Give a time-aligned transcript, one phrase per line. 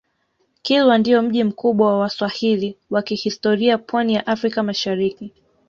[0.61, 5.33] kilwa ndio mji mkubwa wa waswahili wa kihistoria pwani ya afrika mashariki